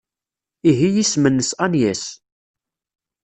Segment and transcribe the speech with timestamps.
[0.69, 2.03] Ihi, isem-nnes Agnes.